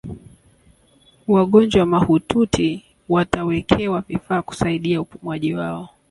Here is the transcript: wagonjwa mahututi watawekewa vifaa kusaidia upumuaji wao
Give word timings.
wagonjwa 1.27 1.85
mahututi 1.85 2.83
watawekewa 3.09 4.01
vifaa 4.07 4.41
kusaidia 4.41 5.01
upumuaji 5.01 5.53
wao 5.55 5.89